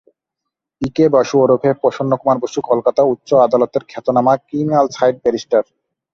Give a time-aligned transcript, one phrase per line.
[0.77, 5.63] P K Basu ওরফে প্রসন্নকুমার বসু, কলকাতা উচ্চ আদালতের খ্যাতনামা ক্রিমিনাল সাইড ব্যারিস্টার।